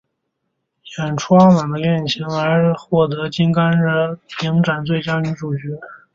[0.97, 5.61] 演出阿满的恋情而获得金甘蔗影展最佳女主角。